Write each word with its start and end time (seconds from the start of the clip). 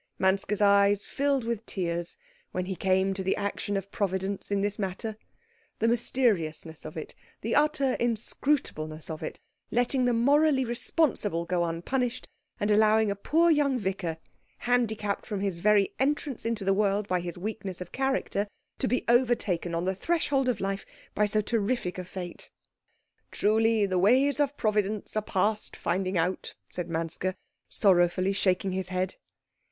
Manske's 0.17 0.61
eyes 0.61 1.05
filled 1.05 1.43
with 1.43 1.63
tears 1.67 2.17
when 2.53 2.65
he 2.65 2.75
came 2.75 3.13
to 3.13 3.21
the 3.23 3.35
action 3.35 3.77
of 3.77 3.91
Providence 3.91 4.49
in 4.49 4.61
this 4.61 4.79
matter 4.79 5.15
the 5.77 5.87
mysteriousness 5.87 6.85
of 6.85 6.97
it, 6.97 7.13
the 7.41 7.53
utter 7.53 7.93
inscrutableness 7.99 9.11
of 9.11 9.21
it, 9.21 9.39
letting 9.69 10.05
the 10.05 10.13
morally 10.13 10.65
responsible 10.65 11.45
go 11.45 11.63
unpunished, 11.65 12.27
and 12.59 12.71
allowing 12.71 13.09
the 13.09 13.15
poor 13.15 13.51
young 13.51 13.77
vicar, 13.77 14.17
handicapped 14.65 15.27
from 15.27 15.41
his 15.41 15.59
very 15.59 15.93
entrance 15.99 16.47
into 16.47 16.65
the 16.65 16.73
world 16.73 17.07
by 17.07 17.19
his 17.19 17.37
weakness 17.37 17.79
of 17.79 17.91
character, 17.91 18.47
to 18.79 18.87
be 18.87 19.05
overtaken 19.07 19.75
on 19.75 19.83
the 19.85 19.93
threshold 19.93 20.49
of 20.49 20.59
life 20.59 20.83
by 21.13 21.27
so 21.27 21.41
terrific 21.41 21.99
a 21.99 22.03
fate. 22.03 22.49
"Truly 23.29 23.85
the 23.85 23.99
ways 23.99 24.39
of 24.39 24.57
Providence 24.57 25.15
are 25.15 25.21
past 25.21 25.75
finding 25.75 26.17
out," 26.17 26.55
said 26.69 26.89
Manske, 26.89 27.35
sorrowfully 27.69 28.33
shaking 28.33 28.71
his 28.71 28.87
head. 28.87 29.17